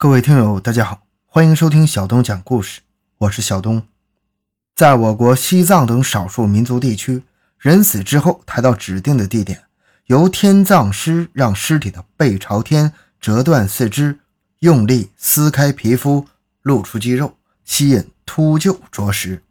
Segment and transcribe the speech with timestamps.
[0.00, 2.82] 各位听友，大家好，欢迎收听小东讲故事，
[3.18, 3.82] 我是小东。
[4.76, 7.24] 在我国西藏等少数民族地区，
[7.58, 9.64] 人死之后抬到指定的地点，
[10.06, 14.20] 由天葬师让尸体的背朝天，折断四肢，
[14.60, 16.28] 用力撕开皮肤，
[16.62, 19.42] 露出肌肉，吸引秃鹫啄食。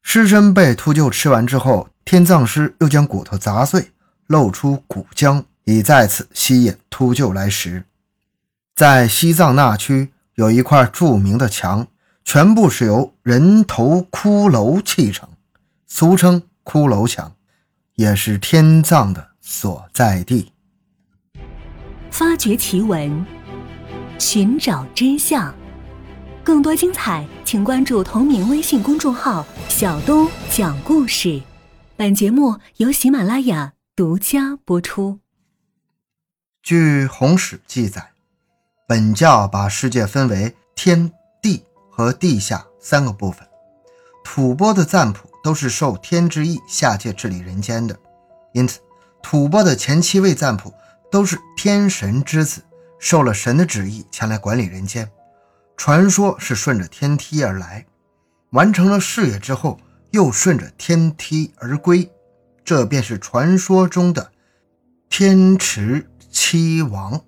[0.00, 3.92] 尸身被秃鹫吃完之后，天葬师又将骨头砸碎，
[4.28, 7.84] 露出骨浆，以再次吸引秃鹫来食。
[8.78, 11.88] 在西藏那区有一块著名的墙，
[12.24, 15.28] 全部是由人头骷髅砌成，
[15.88, 17.34] 俗称“骷髅墙”，
[17.98, 20.52] 也是天葬的所在地。
[22.12, 23.26] 发掘奇闻，
[24.16, 25.52] 寻找真相，
[26.44, 31.42] 更多精彩，请关注同名微信公众号“小东讲故事”。
[31.98, 35.18] 本节目由喜马拉雅独家播出。
[36.62, 38.12] 据《红史》记载。
[38.88, 43.46] 本教把世界分为天地和地下三个部分，
[44.24, 47.94] 吐蕃的赞普都是受天之意下界治理人间的，
[48.54, 48.80] 因此
[49.22, 50.72] 吐蕃的前七位赞普
[51.10, 52.62] 都是天神之子，
[52.98, 55.06] 受了神的旨意前来管理人间。
[55.76, 57.84] 传说是顺着天梯而来，
[58.52, 59.78] 完成了事业之后
[60.12, 62.10] 又顺着天梯而归，
[62.64, 64.32] 这便是传说中的
[65.10, 67.22] 天池七王。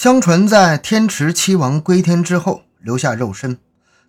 [0.00, 3.58] 相传，在天池七王归天之后，留下肉身。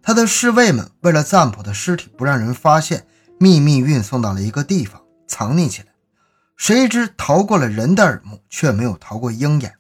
[0.01, 3.05] 他的侍卫们为了赞普的尸体不让人发现，
[3.37, 5.89] 秘密运送到了一个地方藏匿起来。
[6.55, 9.73] 谁知逃过了人的耳目，却没有逃过鹰眼。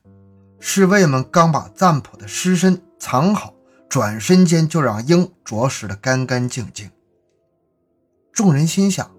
[0.59, 3.53] 侍卫们刚把赞普的尸身藏好，
[3.87, 6.91] 转身间就让鹰啄食得干干净净。
[8.33, 9.09] 众人心想，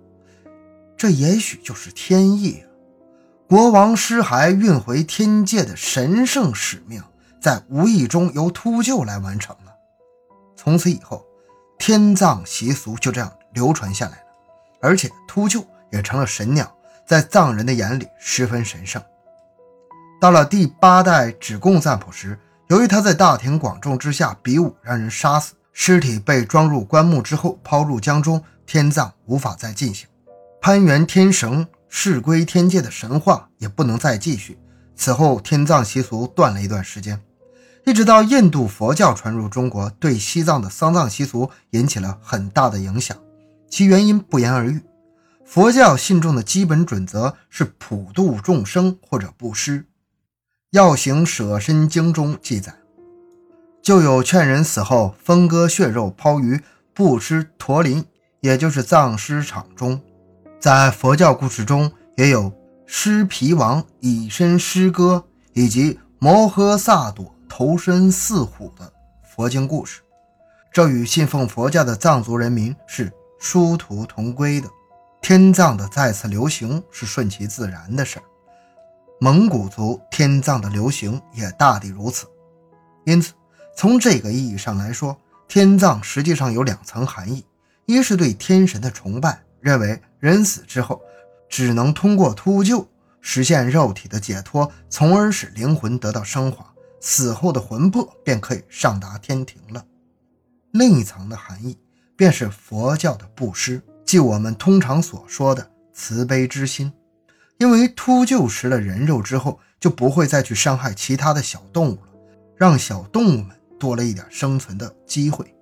[0.94, 2.68] 这也许就是天意啊。
[3.52, 7.02] 国王尸骸运回天界的神圣使命，
[7.38, 9.74] 在无意中由秃鹫来完成了。
[10.56, 11.22] 从此以后，
[11.78, 14.24] 天葬习俗就这样流传下来了。
[14.80, 16.74] 而且，秃鹫也成了神鸟，
[17.06, 19.02] 在藏人的眼里十分神圣。
[20.18, 30.08] 到了第八代止贡赞普时，由于他在大庭广众之下比武，让人杀死，尸体被装入棺木之后抛入江中，天葬无法再进行。
[30.62, 31.68] 攀援天绳。
[31.94, 34.58] 事归天界的神话也不能再继续。
[34.96, 37.20] 此后，天葬习俗断了一段时间，
[37.84, 43.14] 一直到印度佛教传入中国，对西藏的丧葬习俗引起了很大的影响。
[43.68, 44.80] 其原因不言而喻。
[45.44, 49.80] 佛教信众的基本准则是普度众生或者布施。
[50.70, 52.74] 《药行舍身经》中记载，
[53.82, 56.62] 就有劝人死后分割血肉抛于
[56.94, 58.06] 布施驼林，
[58.40, 60.00] 也就是葬尸场中。
[60.62, 62.52] 在佛教故事中，也有
[62.86, 65.24] 尸皮王以身诗歌，
[65.54, 68.92] 以及摩诃萨埵投身四虎的
[69.24, 70.02] 佛经故事。
[70.72, 74.68] 这与信奉佛教的藏族人民是殊途同归的。
[75.20, 78.22] 天葬的再次流行是顺其自然的事儿。
[79.20, 82.28] 蒙古族天葬的流行也大抵如此。
[83.04, 83.32] 因此，
[83.76, 85.16] 从这个意义上来说，
[85.48, 87.44] 天葬实际上有两层含义：
[87.84, 89.42] 一是对天神的崇拜。
[89.62, 91.00] 认为人死之后，
[91.48, 92.84] 只能通过秃鹫
[93.20, 96.66] 实现肉体的解脱，从而使灵魂得到升华，
[97.00, 99.86] 死后的魂魄便可以上达天庭了。
[100.72, 101.78] 另一层的含义
[102.16, 106.92] 便是佛教的布施，即我们通常所说的慈悲之心。
[107.58, 112.12] 因为秃鹫食了人肉之后，就不会再去伤害其他的小动物了，
[112.56, 115.54] 让小动物们多了一点生存的机会。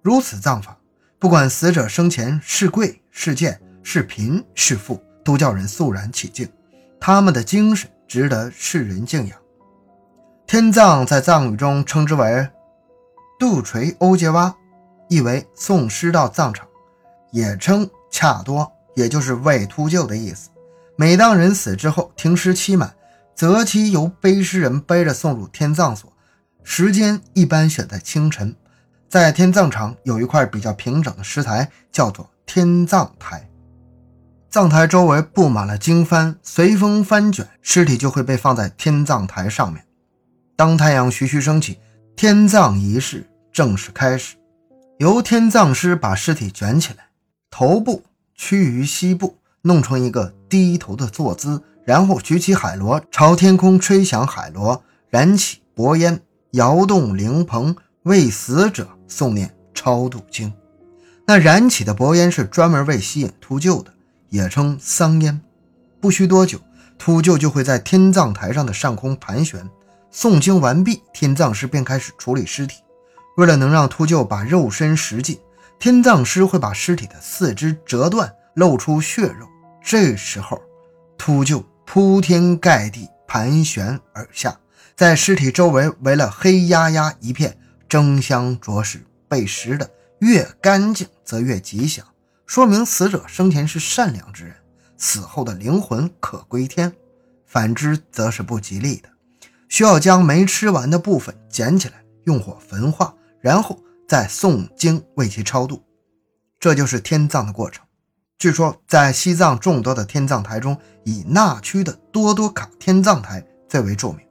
[0.00, 0.76] 如此葬法。
[1.18, 6.48] 不管死者生前是贵是贱是贫是富，都叫人肃然起敬。
[7.00, 9.38] 他们的精神值得世人敬仰。
[10.46, 12.48] 天葬在藏语中称之为
[13.38, 14.54] “杜垂欧杰哇”，
[15.08, 16.66] 意为送尸到葬场，
[17.30, 20.50] 也称“恰多”，也就是喂秃鹫的意思。
[20.96, 22.94] 每当人死之后，停尸期满，
[23.34, 26.12] 则其由背尸人背着送入天葬所，
[26.62, 28.54] 时间一般选在清晨。
[29.08, 33.48] 在天葬场有一块比较平整的石台，叫做天葬台。
[34.50, 39.84] 葬台周围布满了经幡，随风翻卷，尸体就会被放在天葬台上面。
[40.56, 41.78] 当太阳徐徐升起，
[42.16, 44.34] 天葬仪式正式开始。
[44.98, 47.04] 由天葬师把尸体卷起来，
[47.52, 48.02] 头部
[48.34, 56.20] 趋于膝部，弄成一个低头的坐姿，然后举起海螺，朝天空吹响海螺，燃起薄烟，
[56.50, 57.76] 摇动灵棚。
[58.02, 60.52] 为死者诵念超度经，
[61.30, 63.94] 那燃起的薄烟是专门为吸引秃鹫的，
[64.30, 65.40] 也称桑烟。
[66.00, 66.60] 不需多久，
[66.98, 69.64] 秃鹫就会在天葬台上的上空盘旋，
[70.12, 72.78] 诵经完毕，天葬师便开始处理尸体。
[73.36, 75.38] 为了能让秃鹫把肉身食尽，
[75.78, 79.46] 天葬师会把尸体的四肢折断，露出血肉。
[79.80, 80.60] 这时候，
[81.16, 84.58] 秃鹫铺天盖地盘旋而下，
[84.96, 87.56] 在尸体周围围了黑压压一片，
[87.88, 89.00] 争相啄食。
[89.28, 89.88] 被食的
[90.20, 92.06] 越干净，则越吉祥，
[92.46, 94.54] 说明死者生前是善良之人，
[94.96, 96.90] 死后的灵魂可归天；
[97.46, 99.08] 反之，则是不吉利的，
[99.68, 105.82] 需要将没吃完的部分捡起来，用火焚化，然后再诵经为其超度。
[106.58, 107.84] 这就是天葬的过程。
[108.38, 114.26] 据说，在西藏众多的天葬台中，以那曲的多多卡天葬台最为著名。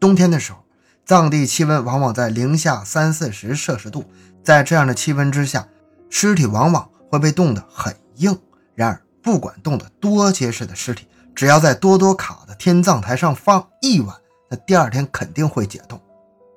[0.00, 0.64] 冬天的时候，
[1.08, 4.04] 藏地气温往往在零下三四十摄氏度。
[4.44, 5.66] 在这样的气温之下，
[6.10, 8.38] 尸体往往会被冻得很硬。
[8.74, 14.14] 然而，不管冻得多结实的尸体，只要在多多卡的天葬台上放一晚，
[14.50, 15.98] 那第二天肯定会解冻。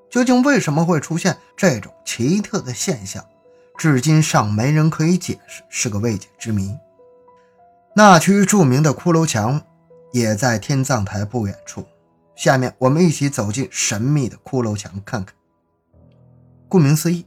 [0.09, 3.23] 究竟为什么会出现这种奇特的现象，
[3.77, 6.77] 至今尚没人可以解释，是个未解之谜。
[7.95, 9.61] 那区著名的骷髅墙
[10.11, 11.85] 也在天葬台不远处。
[12.41, 15.35] 下面我们一起走进神秘的骷髅墙，看看。
[16.67, 17.23] 顾名思义。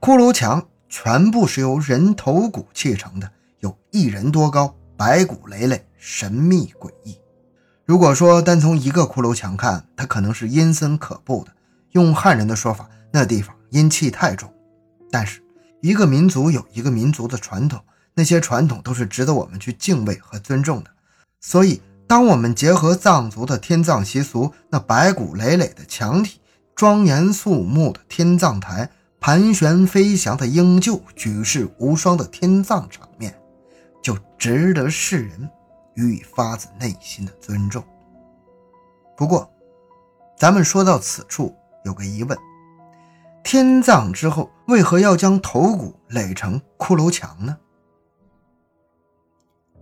[0.00, 3.30] 骷髅墙全部是由人头骨砌成的，
[3.60, 7.18] 有一人多高，白骨累累，神秘诡异。
[7.84, 11.52] 如果说单从一个骷髅墙看，它可能是阴森可怖的。
[11.90, 14.50] 用汉人的说法，那地方阴气太重。
[15.10, 15.42] 但是
[15.82, 17.84] 一个民族有一个民族的传统，
[18.14, 20.90] 那些传统都是值得我们去敬畏和尊重的。
[21.38, 26.40] 所以，当我们结合藏族的天葬习俗，那白骨累累的墙体，
[26.74, 28.90] 庄严肃穆的天葬台。
[29.20, 33.36] 盘旋飞翔的鹰鹫，举世无双的天葬场面，
[34.00, 35.50] 就值得世人
[35.94, 37.82] 予以发自内心的尊重。
[39.16, 39.50] 不过，
[40.36, 41.52] 咱们说到此处，
[41.84, 42.38] 有个疑问：
[43.42, 47.58] 天葬之后，为何要将头骨垒成骷髅墙呢？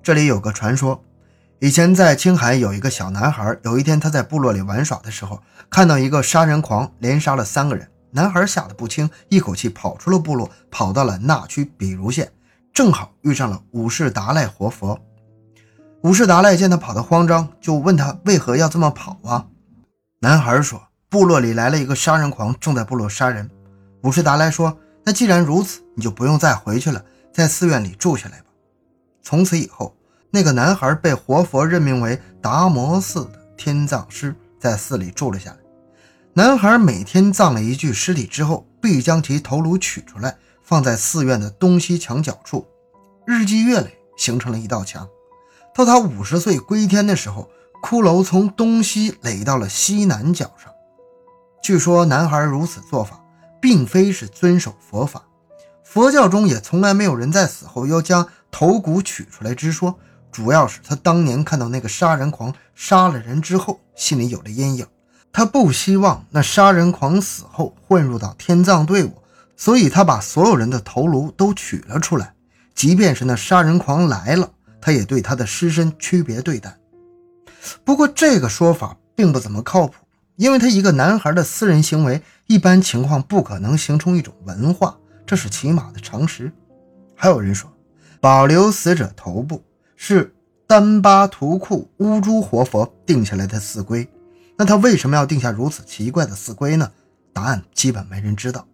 [0.02, 1.04] 这里有个传说：
[1.58, 7.88] 以前在青海有一个小男孩，有一天他在部落里玩耍的时候，看到一个杀人狂连杀了三个人。
[8.10, 12.30] 男孩吓得不轻，一口气跑出了部落，跑到了那曲比如县，
[12.74, 14.98] 正好遇上了武士达赖活佛。
[16.02, 19.46] 武士达赖见他跑得慌张，就问他为何要这么跑啊？
[20.20, 23.50] 男孩说：“部落里来了一个杀人狂，正在部落杀人。”
[24.04, 27.02] 武士达赖说：“那既然如此，你就不用再回去了，
[27.32, 28.46] 在寺院里住下来吧。”
[29.22, 29.96] 从此以后，
[30.36, 35.56] 那个男孩被活佛任命为达摩寺的天葬师，在寺里住了下来。
[36.34, 42.66] 男孩每天葬了一具尸体之后，必将其头颅取出来，放在寺院的东西墙角处，
[43.26, 45.08] 日积月累，形成了一道墙。
[45.74, 47.48] 到他五十岁归天的时候，
[47.82, 50.70] 骷髅从东西垒到了西南角上。
[51.62, 53.18] 据说男孩如此做法，
[53.58, 55.22] 并非是遵守佛法，
[55.82, 59.98] 佛教中也从来没有人在死后要将头骨取出来之说，
[60.36, 64.86] 主要是他当年看到那个杀人狂杀了人之后，心里有了阴影。
[65.32, 69.14] 他不希望那杀人狂死后混入到天葬队伍，
[69.56, 72.34] 所以他把所有人的头颅都取了出来。
[72.74, 76.76] 即便是那杀人狂来了，他也对他的尸身区别对待。
[77.82, 79.94] 不过这个说法并不怎么靠谱，
[80.36, 86.52] 因为他一个男孩的私人行为，一般情况不可能形成一种文化，这是起码的常识。
[87.14, 87.72] 还有人说，
[88.20, 89.64] 保留死者头部
[89.96, 90.34] 是
[90.66, 94.08] 丹巴图库乌珠活佛定下来的寺规。
[94.56, 96.92] 那他为什么要定下如此奇怪的寺规呢？
[97.32, 98.66] 答案基本没人知道。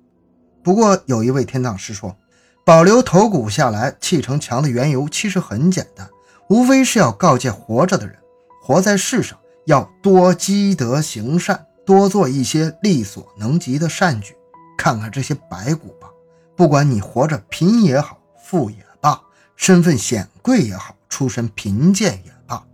[0.63, 2.17] 不过有一位天葬师说，
[2.65, 6.09] 保留头骨下来砌成墙的缘由其实很简单，
[6.49, 8.17] 无非是要告诫活着的人，
[8.63, 9.37] 活在世上
[9.67, 14.37] 要多积德行善，多做一些力所能及的善举。
[14.79, 16.09] 看看这些白骨吧，
[16.57, 19.21] 不管你活着贫也好，富也罢，
[19.57, 22.65] 身份显贵也好，出身贫贱也罢，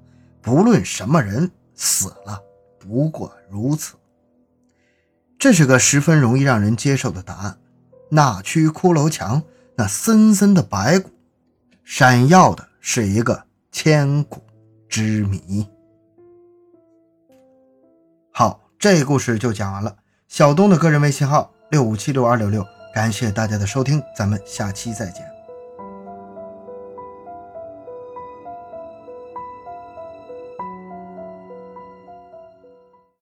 [0.40, 2.40] 不论什么人死了。
[2.78, 3.97] 不过如此，
[5.40, 7.59] 这是个十分容易让人接受的答案。
[8.09, 9.42] 那区骷髅墙
[9.75, 11.11] 那森森的白骨，
[11.83, 14.40] 闪耀的是一个千古
[14.88, 15.66] 之谜。
[18.30, 19.97] 好，这故事就讲完了。
[20.28, 22.64] 小东的个人微信号六五七六二六六，
[22.95, 25.38] 感谢大家的收听，咱们下期再见。